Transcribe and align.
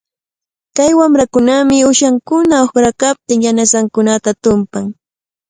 Kay 0.75 0.91
wamrakunami 0.99 1.77
uyshankuna 1.89 2.55
uqranqanpita 2.65 3.33
yanasankunata 3.45 4.29
tumpan. 4.43 4.85